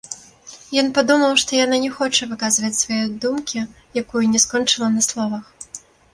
Ён 0.81 0.87
падумаў, 0.95 1.33
што 1.41 1.51
яна 1.65 1.77
не 1.83 1.91
хоча 1.97 2.29
выказваць 2.31 2.73
свае 2.81 2.99
думкі, 3.27 3.59
якую 4.05 4.23
не 4.35 4.39
скончыла 4.47 4.87
на 4.97 5.01
словах. 5.11 5.45